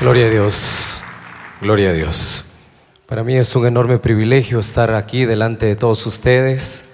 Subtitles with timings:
[0.00, 0.98] Gloria a Dios,
[1.60, 2.44] gloria a Dios.
[3.06, 6.86] Para mí es un enorme privilegio estar aquí delante de todos ustedes,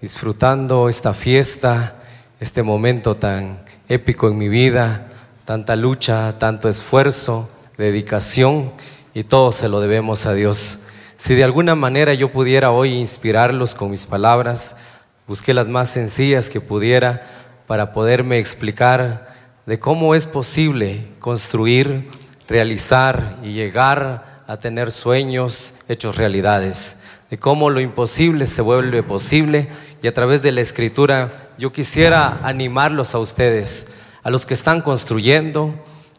[0.00, 1.96] disfrutando esta fiesta,
[2.38, 5.08] este momento tan épico en mi vida,
[5.44, 8.72] tanta lucha, tanto esfuerzo, dedicación
[9.12, 10.78] y todo se lo debemos a Dios.
[11.16, 14.76] Si de alguna manera yo pudiera hoy inspirarlos con mis palabras,
[15.26, 17.26] busqué las más sencillas que pudiera
[17.66, 19.30] para poderme explicar
[19.66, 22.08] de cómo es posible construir,
[22.50, 26.96] realizar y llegar a tener sueños hechos realidades,
[27.30, 29.68] de cómo lo imposible se vuelve posible.
[30.02, 33.86] Y a través de la escritura yo quisiera animarlos a ustedes,
[34.24, 35.72] a los que están construyendo,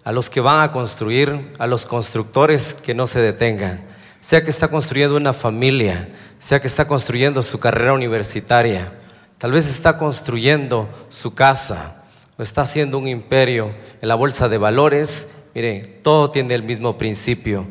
[0.05, 3.81] a los que van a construir, a los constructores que no se detengan,
[4.21, 6.07] sea que está construyendo una familia,
[6.39, 8.93] sea que está construyendo su carrera universitaria,
[9.37, 12.03] tal vez está construyendo su casa,
[12.39, 17.65] está haciendo un imperio en la bolsa de valores, mire, todo tiene el mismo principio.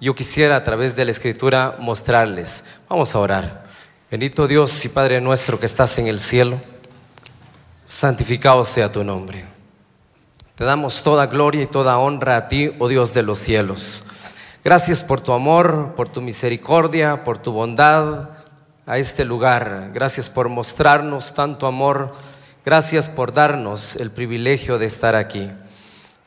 [0.00, 2.64] Yo quisiera a través de la escritura mostrarles.
[2.88, 3.66] Vamos a orar.
[4.10, 6.60] Bendito Dios y Padre nuestro que estás en el cielo,
[7.84, 9.44] santificado sea tu nombre.
[10.54, 14.04] Te damos toda gloria y toda honra a ti, oh Dios de los cielos.
[14.64, 18.30] Gracias por tu amor, por tu misericordia, por tu bondad
[18.86, 19.90] a este lugar.
[19.92, 22.14] Gracias por mostrarnos tanto amor
[22.66, 25.48] Gracias por darnos el privilegio de estar aquí.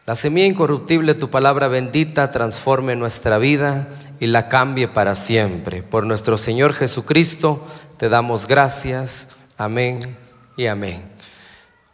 [0.10, 5.84] La semilla incorruptible, tu palabra bendita, transforme nuestra vida y la cambie para siempre.
[5.84, 7.64] Por nuestro Señor Jesucristo
[7.98, 9.28] te damos gracias.
[9.56, 10.18] Amén
[10.58, 11.04] y amén.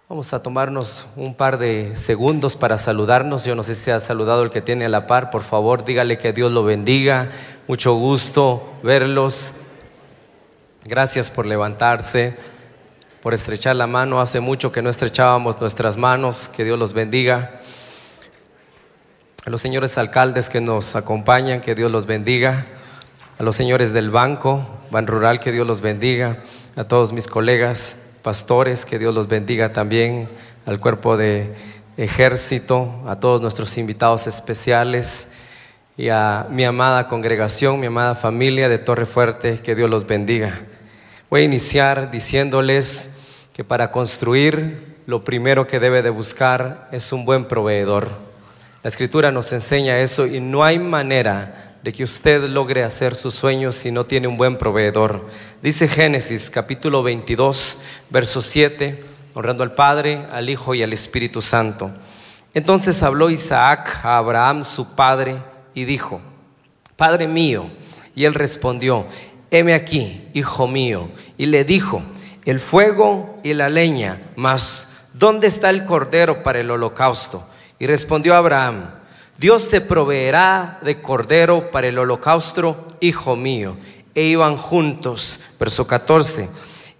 [0.07, 3.43] Vamos a tomarnos un par de segundos para saludarnos.
[3.43, 5.29] Yo no sé si ha saludado el que tiene a la par.
[5.29, 7.31] Por favor, dígale que Dios lo bendiga.
[7.67, 9.55] Mucho gusto verlos.
[10.85, 12.37] Gracias por levantarse
[13.21, 14.21] por estrechar la mano.
[14.21, 16.47] Hace mucho que no estrechábamos nuestras manos.
[16.47, 17.59] Que Dios los bendiga.
[19.45, 22.65] A los señores alcaldes que nos acompañan, que Dios los bendiga.
[23.37, 26.37] A los señores del banco, Ban Rural, que Dios los bendiga.
[26.75, 30.29] A todos mis colegas pastores, que Dios los bendiga también.
[30.65, 31.53] Al cuerpo de
[31.95, 35.29] ejército, a todos nuestros invitados especiales
[35.95, 40.61] y a mi amada congregación, mi amada familia de Torre Fuerte, que Dios los bendiga.
[41.29, 43.11] Voy a iniciar diciéndoles
[43.53, 48.33] que para construir lo primero que debe de buscar es un buen proveedor.
[48.85, 53.33] La escritura nos enseña eso y no hay manera de que usted logre hacer sus
[53.33, 55.25] sueños si no tiene un buen proveedor.
[55.59, 57.79] Dice Génesis capítulo 22,
[58.11, 59.03] verso 7,
[59.33, 61.89] honrando al Padre, al Hijo y al Espíritu Santo.
[62.53, 65.37] Entonces habló Isaac a Abraham su padre
[65.73, 66.21] y dijo,
[66.95, 67.71] Padre mío.
[68.13, 69.07] Y él respondió,
[69.49, 71.09] heme aquí, hijo mío.
[71.39, 72.03] Y le dijo,
[72.45, 77.49] el fuego y la leña, mas ¿dónde está el cordero para el holocausto?
[77.79, 78.89] Y respondió Abraham,
[79.37, 83.77] Dios se proveerá de cordero para el holocausto, hijo mío.
[84.13, 86.47] E iban juntos, verso 14.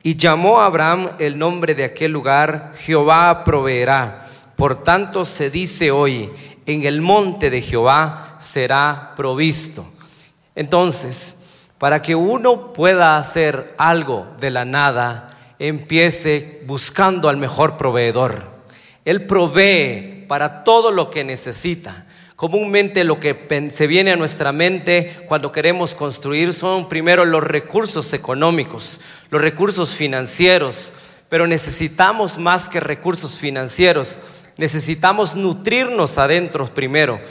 [0.03, 4.27] Y llamó a Abraham el nombre de aquel lugar, Jehová proveerá.
[4.57, 6.29] Por tanto se dice hoy,
[6.65, 9.85] en el monte de Jehová será provisto.
[10.55, 11.39] Entonces,
[11.77, 18.43] para que uno pueda hacer algo de la nada, empiece buscando al mejor proveedor.
[19.05, 22.05] Él provee para todo lo que necesita.
[22.35, 28.11] Comúnmente lo que se viene a nuestra mente cuando queremos construir son primero los recursos
[28.11, 28.99] económicos,
[29.29, 30.91] los recursos financieros,
[31.29, 34.19] pero necesitamos más que recursos financieros,
[34.57, 37.21] necesitamos nutrirnos adentro primero.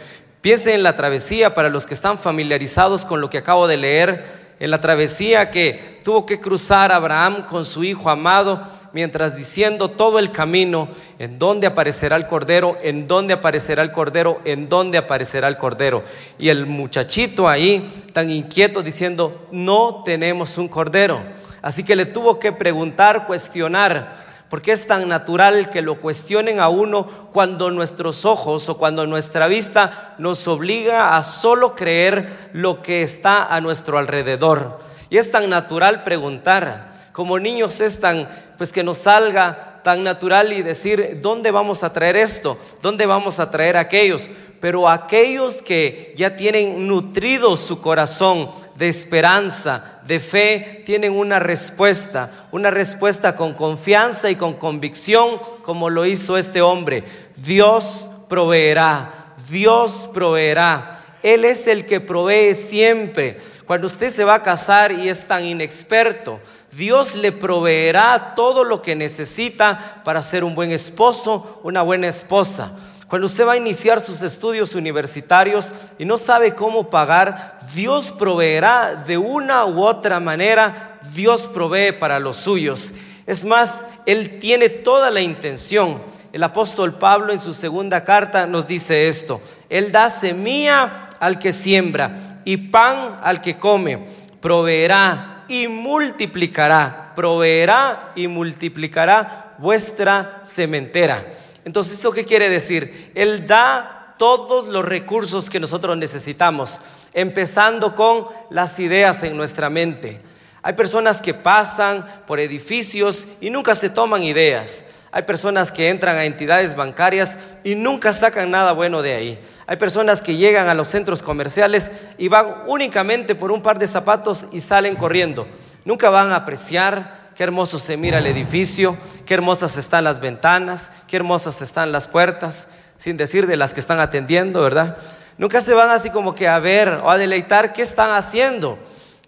[0.40, 4.44] Piensen en la travesía para los que están familiarizados con lo que acabo de leer
[4.60, 10.20] en la travesía que tuvo que cruzar Abraham con su hijo amado, mientras diciendo todo
[10.20, 10.88] el camino,
[11.18, 16.04] en dónde aparecerá el cordero, en dónde aparecerá el cordero, en dónde aparecerá el cordero.
[16.38, 21.20] Y el muchachito ahí, tan inquieto, diciendo, no tenemos un cordero.
[21.60, 26.68] Así que le tuvo que preguntar, cuestionar, porque es tan natural que lo cuestionen a
[26.68, 33.02] uno cuando nuestros ojos o cuando nuestra vista nos obliga a solo creer lo que
[33.02, 34.78] está a nuestro alrededor.
[35.10, 38.28] Y es tan natural preguntar, como niños es tan,
[38.58, 42.58] pues que nos salga tan natural y decir, ¿dónde vamos a traer esto?
[42.82, 44.28] ¿Dónde vamos a traer aquellos?
[44.60, 52.48] Pero aquellos que ya tienen nutrido su corazón de esperanza, de fe, tienen una respuesta,
[52.50, 57.04] una respuesta con confianza y con convicción, como lo hizo este hombre.
[57.36, 61.00] Dios proveerá, Dios proveerá.
[61.22, 63.38] Él es el que provee siempre.
[63.66, 66.40] Cuando usted se va a casar y es tan inexperto,
[66.76, 72.72] Dios le proveerá todo lo que necesita para ser un buen esposo, una buena esposa.
[73.08, 79.04] Cuando usted va a iniciar sus estudios universitarios y no sabe cómo pagar, Dios proveerá
[79.06, 82.92] de una u otra manera, Dios provee para los suyos.
[83.26, 86.02] Es más, Él tiene toda la intención.
[86.32, 89.40] El apóstol Pablo en su segunda carta nos dice esto.
[89.68, 94.06] Él da semilla al que siembra y pan al que come.
[94.40, 97.12] Proveerá y multiplicará.
[97.14, 101.24] Proveerá y multiplicará vuestra sementera.
[101.64, 103.12] Entonces, ¿esto qué quiere decir?
[103.14, 106.78] Él da todos los recursos que nosotros necesitamos,
[107.12, 110.20] empezando con las ideas en nuestra mente.
[110.62, 114.84] Hay personas que pasan por edificios y nunca se toman ideas.
[115.12, 119.38] Hay personas que entran a entidades bancarias y nunca sacan nada bueno de ahí.
[119.66, 123.86] Hay personas que llegan a los centros comerciales y van únicamente por un par de
[123.86, 125.46] zapatos y salen corriendo.
[125.84, 128.96] Nunca van a apreciar qué hermoso se mira el edificio,
[129.26, 132.68] qué hermosas están las ventanas, qué hermosas están las puertas,
[132.98, 134.96] sin decir de las que están atendiendo, ¿verdad?
[135.36, 138.78] Nunca se van así como que a ver o a deleitar qué están haciendo.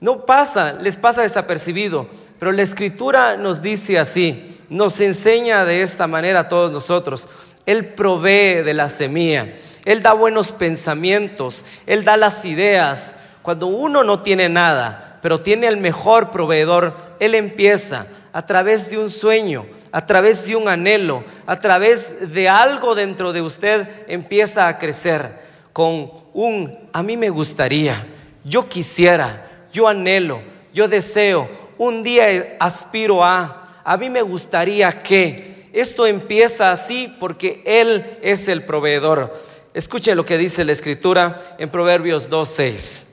[0.01, 2.07] No pasa, les pasa desapercibido,
[2.39, 7.27] pero la escritura nos dice así, nos enseña de esta manera a todos nosotros.
[7.65, 9.55] Él provee de la semilla,
[9.87, 13.17] Él da buenos pensamientos, Él da las ideas.
[13.41, 18.99] Cuando uno no tiene nada, pero tiene el mejor proveedor, él empieza a través de
[18.99, 24.69] un sueño, a través de un anhelo, a través de algo dentro de usted, empieza
[24.69, 25.39] a crecer
[25.73, 28.07] con un, a mí me gustaría,
[28.45, 30.43] yo quisiera, yo anhelo,
[30.73, 31.49] yo deseo,
[31.79, 35.69] un día aspiro a, a mí me gustaría que.
[35.73, 39.39] Esto empieza así porque Él es el proveedor.
[39.77, 43.05] Escuche lo que dice la escritura en Proverbios 2.6.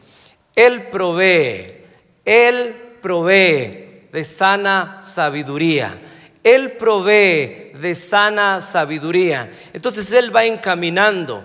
[0.55, 1.83] Él provee,
[2.23, 5.99] Él provee de sana sabiduría.
[6.41, 9.51] Él provee de sana sabiduría.
[9.73, 11.43] Entonces Él va encaminando.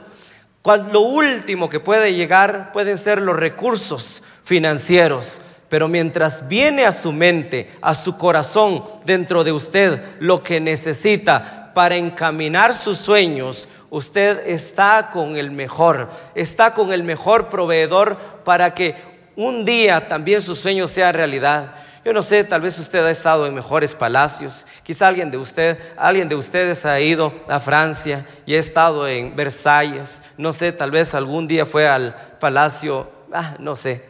[0.65, 5.41] lo último que puede llegar pueden ser los recursos financieros.
[5.69, 11.73] Pero mientras viene a su mente, a su corazón, dentro de usted, lo que necesita
[11.75, 18.75] para encaminar sus sueños, usted está con el mejor, está con el mejor proveedor para
[18.75, 18.97] que
[19.37, 21.75] un día también su sueño sea realidad.
[22.05, 25.79] Yo no sé, tal vez usted ha estado en mejores palacios, quizá alguien de usted,
[25.97, 30.91] alguien de ustedes ha ido a Francia y ha estado en Versalles, no sé, tal
[30.91, 34.05] vez algún día fue al palacio, ah, no sé,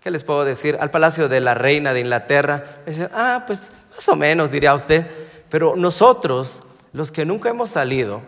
[0.00, 0.76] ¿qué les puedo decir?
[0.80, 2.62] Al palacio de la reina de Inglaterra.
[3.12, 5.04] Ah, pues más o menos diría usted,
[5.48, 6.62] pero nosotros,
[6.92, 8.22] los que nunca hemos salido,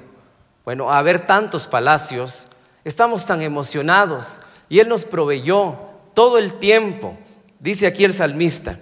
[0.68, 2.46] bueno, a ver tantos palacios,
[2.84, 5.78] estamos tan emocionados y Él nos proveyó
[6.12, 7.16] todo el tiempo.
[7.58, 8.78] Dice aquí el salmista,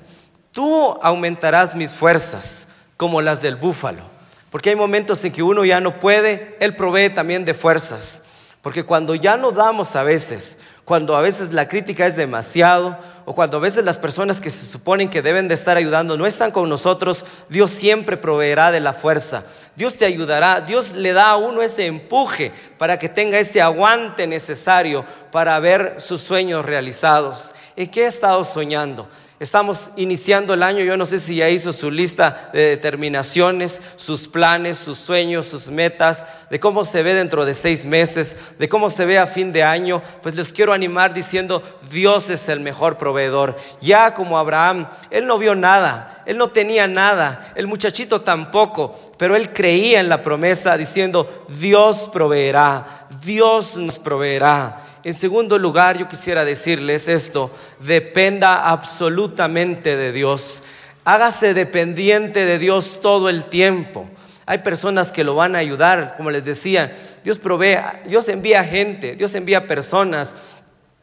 [0.50, 2.66] tú aumentarás mis fuerzas
[2.96, 4.02] como las del búfalo.
[4.50, 8.24] Porque hay momentos en que uno ya no puede, Él provee también de fuerzas.
[8.62, 12.98] Porque cuando ya no damos a veces, cuando a veces la crítica es demasiado,
[13.28, 16.26] o cuando a veces las personas que se suponen que deben de estar ayudando no
[16.26, 19.44] están con nosotros, Dios siempre proveerá de la fuerza.
[19.75, 24.28] Dios te ayudará, Dios le da a uno ese empuje para que tenga ese aguante
[24.28, 27.52] necesario para ver sus sueños realizados.
[27.75, 29.08] ¿En qué he estado soñando?
[29.38, 34.28] Estamos iniciando el año, yo no sé si ya hizo su lista de determinaciones, sus
[34.28, 38.88] planes, sus sueños, sus metas, de cómo se ve dentro de seis meses, de cómo
[38.88, 40.00] se ve a fin de año.
[40.22, 43.58] Pues les quiero animar diciendo, Dios es el mejor proveedor.
[43.82, 49.36] Ya como Abraham, él no vio nada, él no tenía nada, el muchachito tampoco, pero
[49.36, 54.85] él creía en la promesa diciendo, Dios proveerá, Dios nos proveerá.
[55.06, 60.65] En segundo lugar, yo quisiera decirles esto, dependa absolutamente de Dios.
[61.05, 64.08] Hágase dependiente de Dios todo el tiempo.
[64.46, 69.15] Hay personas que lo van a ayudar, como les decía, Dios provee, Dios envía gente,
[69.15, 70.34] Dios envía personas,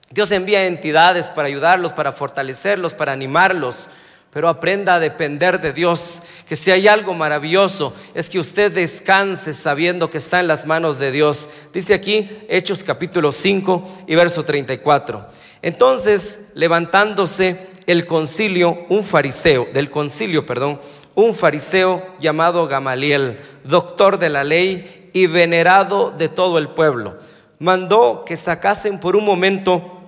[0.10, 3.88] Dios envía entidades para ayudarlos, para fortalecerlos, para animarlos
[4.34, 6.24] pero aprenda a depender de Dios.
[6.48, 10.98] Que si hay algo maravilloso es que usted descanse sabiendo que está en las manos
[10.98, 11.50] de Dios.
[11.72, 15.28] Dice aquí Hechos capítulo 5 y verso 34.
[15.62, 20.80] Entonces, levantándose el concilio, un fariseo, del concilio, perdón,
[21.16, 27.18] un fariseo llamado Gamaliel, doctor de la ley y venerado de todo el pueblo,
[27.60, 30.02] mandó que sacasen por un momento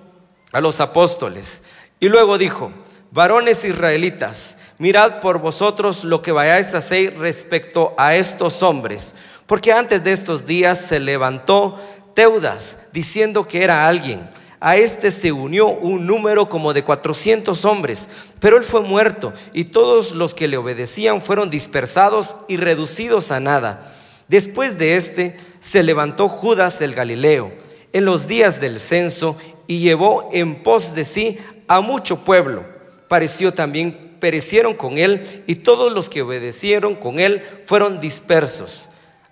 [0.52, 1.62] a los apóstoles
[2.00, 2.72] y luego dijo,
[3.10, 9.14] varones israelitas, mirad por vosotros lo que vayáis a hacer respecto a estos hombres,
[9.46, 11.78] porque antes de estos días se levantó
[12.14, 14.28] Teudas diciendo que era alguien.
[14.58, 18.08] A este se unió un número como de 400 hombres,
[18.40, 23.38] pero él fue muerto y todos los que le obedecían fueron dispersados y reducidos a
[23.38, 23.94] nada.
[24.28, 27.52] Después de este se levantó Judas el Galileo
[27.92, 29.36] en los días del censo
[29.66, 32.75] y llevó en pos de sí a mucho pueblo.
[33.08, 38.88] Pareció también, perecieron con él y todos los que obedecieron con él fueron dispersos.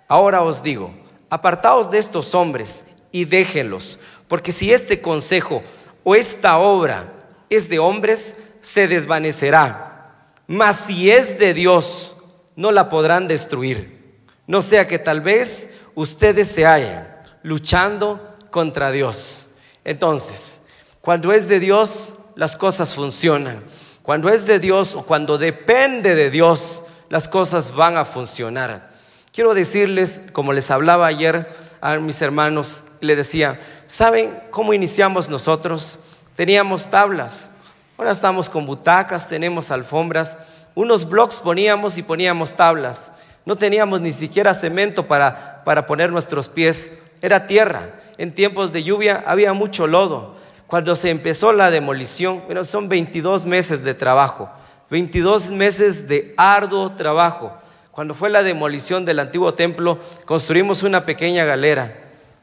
[0.07, 0.93] Ahora os digo,
[1.29, 5.63] apartaos de estos hombres y déjenlos, porque si este consejo
[6.03, 7.11] o esta obra
[7.49, 10.25] es de hombres, se desvanecerá.
[10.47, 12.15] Mas si es de Dios,
[12.55, 14.19] no la podrán destruir.
[14.47, 17.07] No sea que tal vez ustedes se hallen
[17.41, 19.49] luchando contra Dios.
[19.83, 20.61] Entonces,
[21.01, 23.63] cuando es de Dios, las cosas funcionan.
[24.03, 28.89] Cuando es de Dios o cuando depende de Dios, las cosas van a funcionar.
[29.33, 31.49] Quiero decirles, como les hablaba ayer
[31.81, 35.99] a mis hermanos, le decía, ¿saben cómo iniciamos nosotros?
[36.35, 37.51] Teníamos tablas,
[37.97, 40.37] ahora estamos con butacas, tenemos alfombras,
[40.73, 43.11] unos blocks poníamos y poníamos tablas.
[43.45, 46.89] No teníamos ni siquiera cemento para, para poner nuestros pies,
[47.21, 47.89] era tierra.
[48.17, 50.35] En tiempos de lluvia había mucho lodo.
[50.75, 54.49] Cuando se empezó la demolición, bueno, son 22 meses de trabajo,
[54.89, 57.53] 22 meses de arduo trabajo.
[57.91, 61.95] Cuando fue la demolición del antiguo templo, construimos una pequeña galera.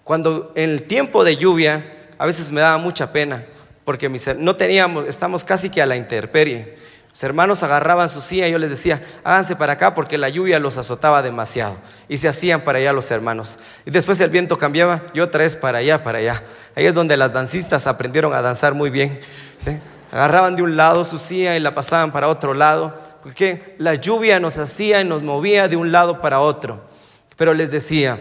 [0.03, 1.85] Cuando en el tiempo de lluvia,
[2.17, 3.45] a veces me daba mucha pena,
[3.85, 4.09] porque
[4.39, 6.79] no teníamos, estamos casi que a la intemperie.
[7.13, 10.59] Los hermanos agarraban su silla y yo les decía, háganse para acá porque la lluvia
[10.59, 11.77] los azotaba demasiado.
[12.09, 13.59] Y se hacían para allá los hermanos.
[13.85, 16.43] Y después el viento cambiaba y otra vez para allá, para allá.
[16.75, 19.21] Ahí es donde las dancistas aprendieron a danzar muy bien.
[20.11, 22.99] Agarraban de un lado su silla y la pasaban para otro lado.
[23.23, 26.81] Porque la lluvia nos hacía y nos movía de un lado para otro.
[27.37, 28.21] Pero les decía,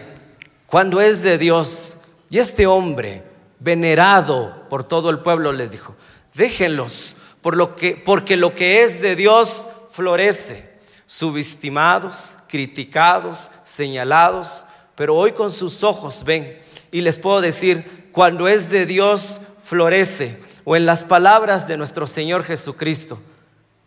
[0.66, 1.96] cuando es de Dios
[2.28, 3.24] y este hombre
[3.58, 5.94] venerado por todo el pueblo les dijo,
[6.34, 10.70] déjenlos por lo que, porque lo que es de Dios florece,
[11.06, 16.58] subestimados, criticados, señalados, pero hoy con sus ojos ven
[16.90, 22.06] y les puedo decir, cuando es de Dios florece, o en las palabras de nuestro
[22.06, 23.18] Señor Jesucristo,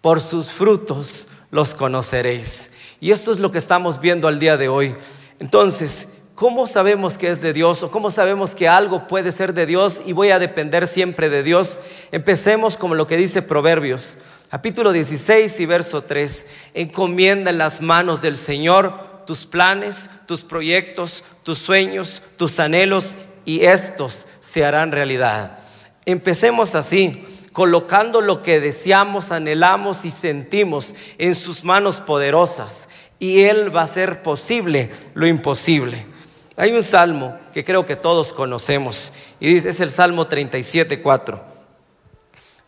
[0.01, 2.71] por sus frutos los conoceréis.
[3.00, 4.95] Y esto es lo que estamos viendo al día de hoy.
[5.39, 9.65] Entonces, ¿Cómo sabemos que es de Dios o cómo sabemos que algo puede ser de
[9.65, 11.79] Dios y voy a depender siempre de Dios?
[12.11, 14.17] Empecemos como lo que dice Proverbios,
[14.49, 16.45] capítulo 16 y verso 3.
[16.73, 23.15] Encomienda en las manos del Señor tus planes, tus proyectos, tus sueños, tus anhelos
[23.45, 25.59] y estos se harán realidad.
[26.05, 32.89] Empecemos así, colocando lo que deseamos, anhelamos y sentimos en sus manos poderosas
[33.19, 36.13] y Él va a hacer posible lo imposible.
[36.57, 41.41] Hay un salmo que creo que todos conocemos y dice, es el Salmo 37, 4.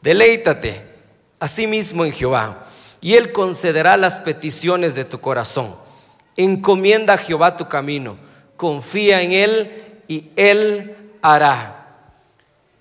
[0.01, 0.84] Deleítate
[1.39, 2.67] a sí mismo en Jehová
[3.00, 5.75] y Él concederá las peticiones de tu corazón.
[6.36, 8.17] Encomienda a Jehová tu camino,
[8.58, 11.88] confía en Él y Él hará.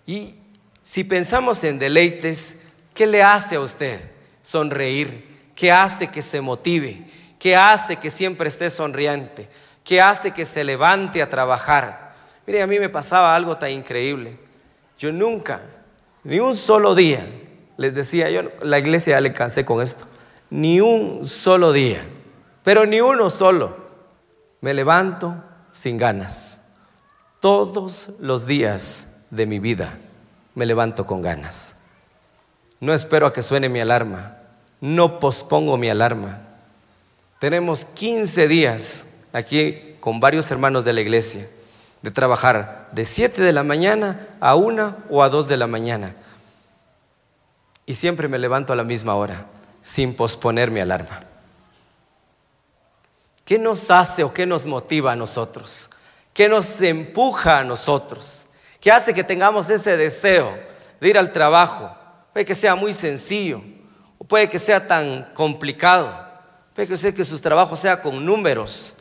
[0.07, 0.35] Y
[0.83, 2.57] si pensamos en deleites,
[2.95, 4.01] ¿qué le hace a usted
[4.43, 5.25] sonreír?
[5.55, 7.05] ¿Qué hace que se motive?
[7.39, 9.49] ¿Qué hace que siempre esté sonriente?
[9.87, 12.13] ¿Qué hace que se levante a trabajar?
[12.45, 14.37] Mire, a mí me pasaba algo tan increíble.
[14.99, 15.61] Yo nunca,
[16.25, 17.25] ni un solo día,
[17.77, 20.05] les decía yo, la iglesia ya le cansé con esto,
[20.51, 22.05] ni un solo día,
[22.65, 23.77] pero ni uno solo,
[24.61, 25.37] me levanto
[25.71, 26.61] sin ganas.
[27.39, 29.99] Todos los días de mi vida
[30.57, 31.77] me levanto con ganas.
[32.81, 34.39] No espero a que suene mi alarma,
[34.81, 36.41] no pospongo mi alarma.
[37.39, 39.06] Tenemos 15 días
[39.37, 41.47] aquí con varios hermanos de la iglesia,
[42.01, 46.15] de trabajar de 7 de la mañana a 1 o a 2 de la mañana.
[47.85, 49.47] Y siempre me levanto a la misma hora,
[49.83, 51.21] sin posponer mi alarma.
[53.45, 55.91] ¿Qué nos hace o qué nos motiva a nosotros?
[56.33, 58.47] ¿Qué nos empuja a nosotros?
[58.81, 60.59] ¿Qué hace que tengamos ese deseo
[61.01, 61.95] de ir al trabajo?
[62.33, 63.63] Puede que sea muy sencillo
[64.19, 66.27] o puede que sea tan complicado.
[66.75, 68.96] Puede que sea que su trabajo sea con números,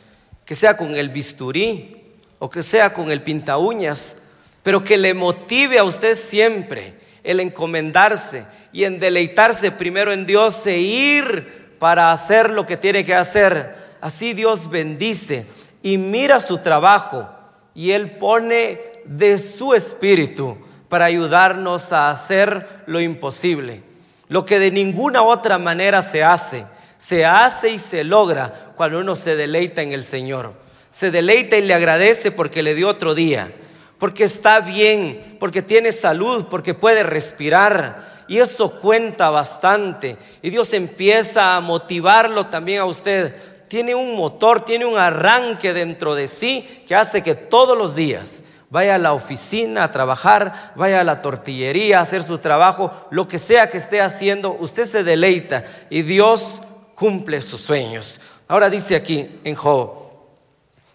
[0.46, 1.96] que sea con el bisturí
[2.38, 4.18] o que sea con el pinta uñas,
[4.62, 10.64] pero que le motive a usted siempre el encomendarse y en deleitarse primero en Dios
[10.66, 13.74] e ir para hacer lo que tiene que hacer.
[14.00, 15.46] Así Dios bendice
[15.82, 17.28] y mira su trabajo
[17.74, 20.56] y Él pone de su espíritu
[20.88, 23.82] para ayudarnos a hacer lo imposible,
[24.28, 26.64] lo que de ninguna otra manera se hace
[27.06, 30.54] se hace y se logra cuando uno se deleita en el Señor.
[30.90, 33.52] Se deleita y le agradece porque le dio otro día,
[33.98, 38.24] porque está bien, porque tiene salud, porque puede respirar.
[38.26, 40.16] Y eso cuenta bastante.
[40.42, 43.34] Y Dios empieza a motivarlo también a usted
[43.68, 48.42] tiene un motor, tiene un arranque dentro de sí que hace que todos los días
[48.70, 53.26] vaya a la oficina a trabajar, vaya a la tortillería a hacer su trabajo, lo
[53.26, 56.62] que sea que esté haciendo, usted se deleita y Dios
[56.96, 58.20] cumple sus sueños.
[58.48, 60.06] Ahora dice aquí en Job,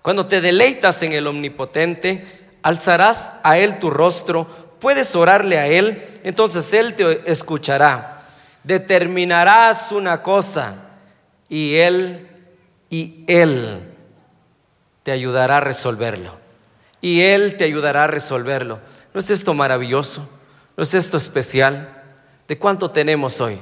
[0.01, 2.25] cuando te deleitas en el omnipotente,
[2.63, 4.47] alzarás a Él tu rostro,
[4.79, 8.25] puedes orarle a Él, entonces Él te escuchará.
[8.63, 10.75] Determinarás una cosa
[11.47, 12.27] y Él,
[12.89, 13.79] y Él
[15.03, 16.35] te ayudará a resolverlo.
[16.99, 18.79] Y Él te ayudará a resolverlo.
[19.13, 20.27] ¿No es esto maravilloso?
[20.75, 22.03] ¿No es esto especial?
[22.47, 23.59] ¿De cuánto tenemos hoy?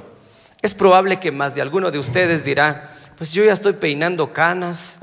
[0.62, 4.98] Es probable que más de alguno de ustedes dirá, pues yo ya estoy peinando canas.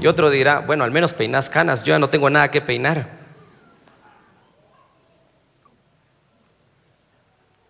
[0.00, 3.08] Y otro dirá, bueno, al menos peinas canas, yo ya no tengo nada que peinar.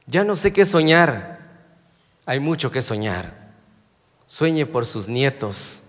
[0.07, 1.41] Ya no sé qué soñar.
[2.27, 3.53] Hay mucho que soñar.
[4.27, 5.83] Sueñe por sus nietos,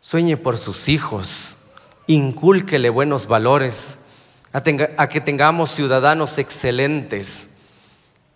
[0.00, 1.58] sueñe por sus hijos,
[2.08, 4.00] incúlquele buenos valores,
[4.52, 7.50] a, que tengamos ciudadanos excelentes.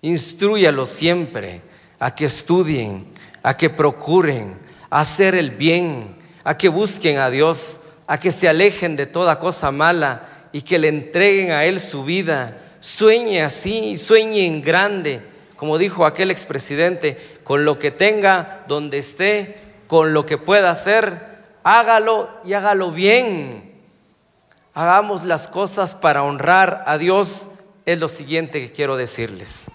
[0.01, 1.63] Instruyalos siempre
[2.03, 3.07] a que estudien,
[3.45, 4.59] a que procuren,
[4.91, 7.79] hacer el bien, a que busquen a Dios,
[8.09, 12.03] a que se alejen de toda cosa mala y que le entreguen a Él su
[12.03, 12.59] vida.
[12.81, 15.23] Sueñe así, sueñe en grande,
[15.55, 21.39] como dijo aquel expresidente, con lo que tenga, donde esté, con lo que pueda hacer,
[21.63, 23.75] hágalo y hágalo bien.
[24.75, 27.47] Hagamos las cosas para honrar a Dios,
[27.87, 29.71] es lo siguiente que quiero decirles.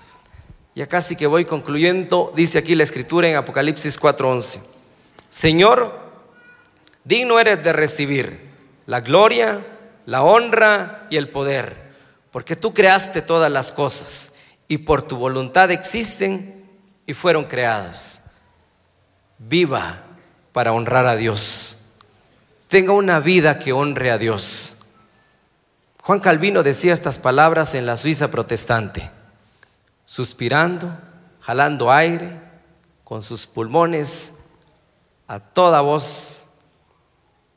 [0.77, 4.61] Ya casi que voy concluyendo, dice aquí la escritura en Apocalipsis 4:11.
[5.31, 5.91] Señor,
[7.03, 8.51] digno eres de recibir
[8.85, 9.65] la gloria,
[10.05, 11.75] la honra y el poder,
[12.29, 14.33] porque tú creaste todas las cosas
[14.67, 16.69] y por tu voluntad existen
[17.07, 18.21] y fueron creadas.
[19.39, 20.03] Viva
[20.51, 21.87] para honrar a Dios.
[22.67, 24.77] Tenga una vida que honre a Dios.
[26.03, 29.09] Juan Calvino decía estas palabras en la Suiza protestante,
[30.07, 30.97] suspirando,
[31.41, 32.41] jalando aire,
[33.03, 34.39] con sus pulmones
[35.27, 36.47] a toda voz,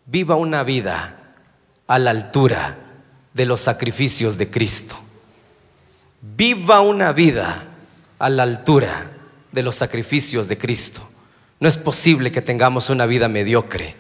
[0.05, 1.35] viva una vida
[1.87, 2.77] a la altura
[3.33, 4.97] de los sacrificios de Cristo.
[6.21, 7.65] Viva una vida
[8.19, 9.13] a la altura
[9.53, 11.01] de los sacrificios de Cristo.
[11.61, 13.97] No es posible que tengamos una vida mediocre.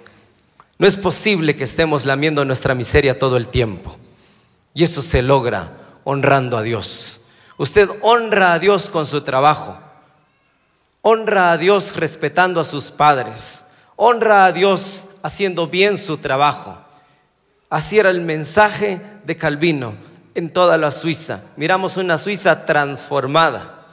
[0.78, 3.96] No es posible que estemos lamiendo nuestra miseria todo el tiempo.
[4.74, 5.72] Y eso se logra
[6.04, 7.20] honrando a Dios.
[7.60, 9.76] Usted honra a Dios con su trabajo.
[11.02, 13.66] Honra a Dios respetando a sus padres.
[13.96, 16.78] Honra a Dios haciendo bien su trabajo.
[17.68, 19.92] Así era el mensaje de Calvino
[20.34, 21.42] en toda la Suiza.
[21.56, 23.84] Miramos una Suiza transformada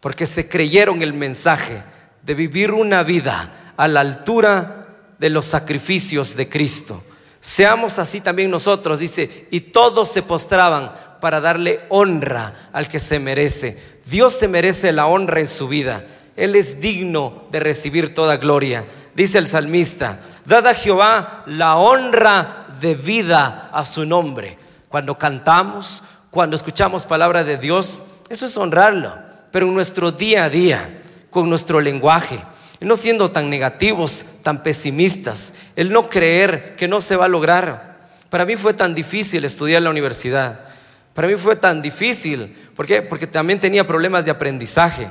[0.00, 1.84] porque se creyeron el mensaje
[2.22, 4.88] de vivir una vida a la altura
[5.20, 7.00] de los sacrificios de Cristo.
[7.40, 10.90] Seamos así también nosotros, dice, y todos se postraban
[11.24, 13.78] para darle honra al que se merece.
[14.04, 16.04] Dios se merece la honra en su vida.
[16.36, 18.84] Él es digno de recibir toda gloria.
[19.14, 24.58] Dice el salmista, dad a Jehová la honra de vida a su nombre.
[24.90, 29.14] Cuando cantamos, cuando escuchamos palabra de Dios, eso es honrarlo.
[29.50, 32.38] Pero en nuestro día a día, con nuestro lenguaje,
[32.82, 37.94] no siendo tan negativos, tan pesimistas, el no creer que no se va a lograr.
[38.28, 40.73] Para mí fue tan difícil estudiar en la universidad.
[41.14, 43.02] Para mí fue tan difícil ¿Por qué?
[43.02, 45.08] Porque también tenía problemas de aprendizaje.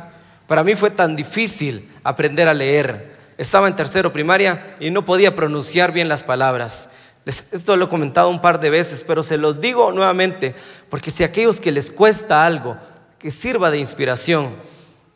[0.48, 3.13] Para mí fue tan difícil aprender a leer.
[3.38, 6.89] Estaba en tercero primaria y no podía pronunciar bien las palabras.
[7.26, 10.54] Esto lo he comentado un par de veces, pero se los digo nuevamente,
[10.89, 12.78] porque si a aquellos que les cuesta algo,
[13.18, 14.56] que sirva de inspiración.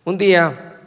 [0.05, 0.77] Un día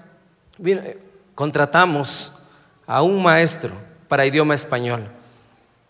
[1.34, 2.38] contratamos
[2.86, 3.72] a un maestro
[4.08, 5.02] para idioma español.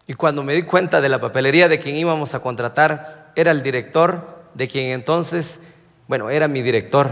[0.08, 3.62] Y cuando me di cuenta de la papelería de quien íbamos a contratar, era el
[3.62, 5.60] director de quien entonces,
[6.08, 7.10] bueno, era mi director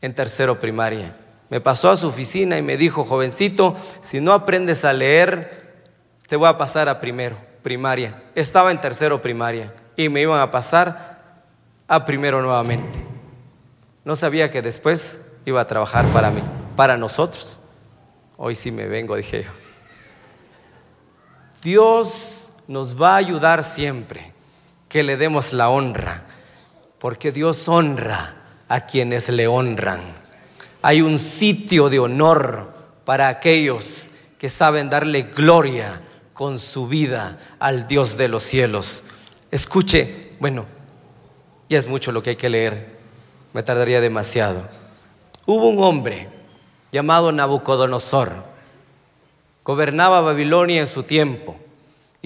[0.00, 1.16] en tercero primaria.
[1.48, 5.84] Me pasó a su oficina y me dijo, jovencito, si no aprendes a leer,
[6.28, 8.22] te voy a pasar a primero, primaria.
[8.34, 11.18] Estaba en tercero primaria y me iban a pasar
[11.86, 12.98] a primero nuevamente.
[14.04, 16.42] No sabía que después iba a trabajar para mí,
[16.74, 17.60] para nosotros.
[18.36, 19.50] Hoy sí me vengo, dije yo.
[21.62, 24.35] Dios nos va a ayudar siempre
[24.88, 26.24] que le demos la honra
[26.98, 28.34] porque Dios honra
[28.68, 30.00] a quienes le honran.
[30.82, 32.72] Hay un sitio de honor
[33.04, 39.04] para aquellos que saben darle gloria con su vida al Dios de los cielos.
[39.50, 40.66] Escuche, bueno,
[41.68, 42.96] ya es mucho lo que hay que leer,
[43.52, 44.68] me tardaría demasiado.
[45.46, 46.28] Hubo un hombre
[46.92, 48.44] llamado Nabucodonosor
[49.64, 51.56] gobernaba Babilonia en su tiempo.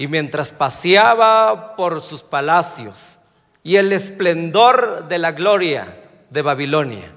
[0.01, 3.19] Y mientras paseaba por sus palacios
[3.61, 5.95] y el esplendor de la gloria
[6.31, 7.11] de Babilonia,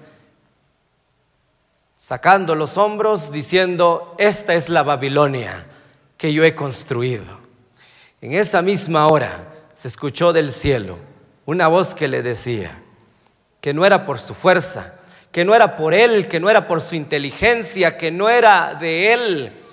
[1.97, 5.65] sacando los hombros diciendo, esta es la Babilonia
[6.19, 7.25] que yo he construido.
[8.21, 10.99] En esa misma hora se escuchó del cielo
[11.47, 12.83] una voz que le decía
[13.63, 14.97] que no era por su fuerza,
[15.33, 19.15] que no era por él, que no era por su inteligencia, que no era de
[19.15, 19.64] él,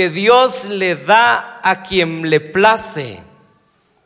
[0.00, 3.20] que Dios le da a quien le place,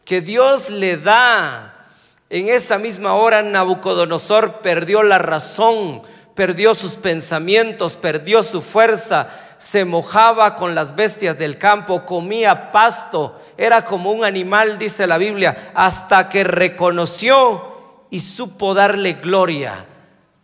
[0.04, 1.86] que Dios le da.
[2.28, 6.02] En esa misma hora Nabucodonosor perdió la razón,
[6.34, 9.28] perdió sus pensamientos, perdió su fuerza,
[9.58, 15.16] se mojaba con las bestias del campo, comía pasto, era como un animal, dice la
[15.16, 19.84] Biblia, hasta que reconoció y supo darle gloria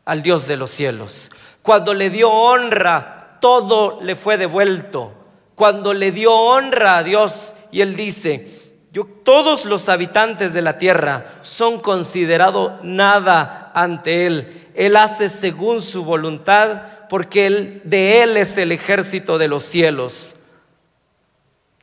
[0.05, 1.33] al Dios de los cielos.
[1.61, 5.15] Cuando le dio honra, todo le fue devuelto.
[5.61, 8.49] Cuando le dio honra a Dios, y él dice,
[8.93, 14.71] yo, todos los habitantes de la tierra son considerados nada ante Él.
[14.75, 20.37] Él hace según su voluntad, porque él, de Él es el ejército de los cielos.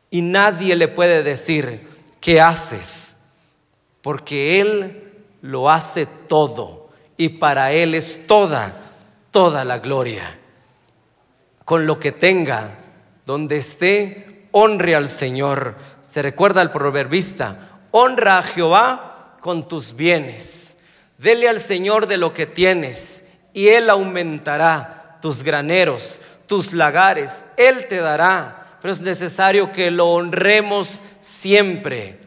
[0.09, 1.87] Y nadie le puede decir,
[2.19, 3.15] ¿qué haces?
[4.01, 5.03] Porque Él
[5.43, 6.89] lo hace todo.
[7.15, 8.73] Y para Él es toda,
[9.29, 10.39] toda la gloria.
[11.63, 12.86] Con lo que tenga,
[13.27, 15.75] donde esté, honre al Señor.
[16.01, 20.79] Se recuerda al proverbista, honra a Jehová con tus bienes.
[21.19, 27.45] Dele al Señor de lo que tienes y Él aumentará tus graneros, tus lagares.
[27.55, 32.19] Él te dará pero es necesario que lo honremos siempre,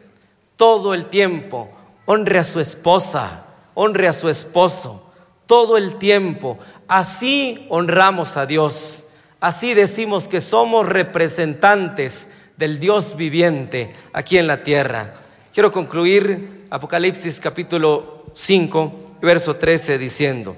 [0.57, 1.71] todo el tiempo.
[2.05, 5.11] Honre a su esposa, honre a su esposo,
[5.45, 6.59] todo el tiempo.
[6.87, 9.05] Así honramos a Dios.
[9.41, 12.27] Así decimos que somos representantes
[12.57, 15.15] del Dios viviente aquí en la tierra.
[15.51, 20.55] Quiero concluir Apocalipsis capítulo 5, verso 13 diciendo,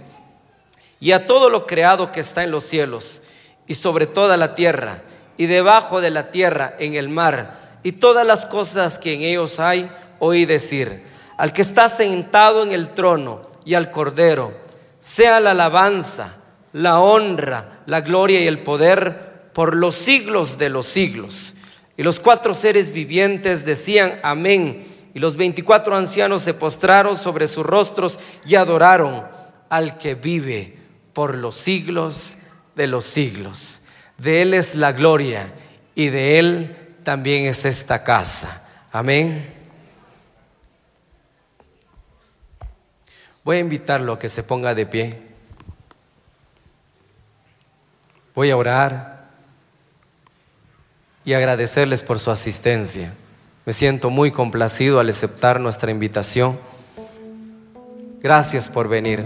[1.00, 3.22] y a todo lo creado que está en los cielos
[3.68, 5.02] y sobre toda la tierra,
[5.38, 9.62] y debajo de la tierra en el mar y todas las cosas que en ellos
[9.62, 11.04] hay, oí decir,
[11.38, 14.54] al que está sentado en el trono y al cordero,
[15.00, 16.43] sea la alabanza,
[16.74, 21.56] la honra, la gloria y el poder por los siglos de los siglos.
[21.96, 24.88] Y los cuatro seres vivientes decían amén.
[25.14, 29.28] Y los veinticuatro ancianos se postraron sobre sus rostros y adoraron
[29.70, 30.76] al que vive
[31.14, 32.38] por los siglos
[32.76, 33.82] de los siglos.
[34.18, 35.54] De Él es la gloria
[35.94, 38.68] y de Él también es esta casa.
[38.92, 39.54] Amén.
[43.44, 45.33] Voy a invitarlo a que se ponga de pie.
[48.36, 49.28] Voy a orar
[51.24, 53.14] y agradecerles por su asistencia.
[53.66, 56.58] Me siento muy complacido al aceptar nuestra invitación.
[58.22, 59.26] Gracias por venir.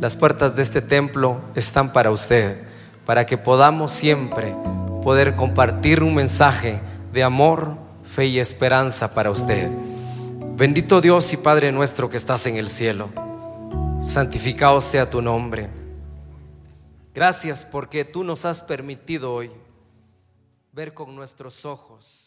[0.00, 2.58] Las puertas de este templo están para usted
[3.06, 4.54] para que podamos siempre
[5.02, 6.80] poder compartir un mensaje
[7.12, 9.68] de amor, fe y esperanza para usted.
[10.56, 13.10] Bendito Dios y Padre nuestro que estás en el cielo,
[14.00, 15.83] santificado sea tu nombre.
[17.14, 19.52] Gracias porque tú nos has permitido hoy
[20.72, 22.23] ver con nuestros ojos